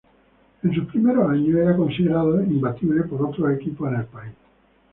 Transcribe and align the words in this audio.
En 0.63 0.73
sus 0.73 0.87
primeros 0.87 1.29
años 1.29 1.59
era 1.59 1.75
considerado 1.77 2.41
imbatible 2.41 3.03
por 3.03 3.21
otros 3.23 3.51
equipos 3.55 3.87
en 3.89 3.95
el 3.99 4.05
país. 4.05 4.33